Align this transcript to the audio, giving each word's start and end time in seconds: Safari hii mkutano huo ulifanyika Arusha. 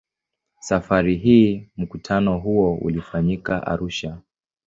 Safari 0.59 1.15
hii 1.15 1.69
mkutano 1.77 2.37
huo 2.39 2.75
ulifanyika 2.75 3.67
Arusha. 3.67 4.17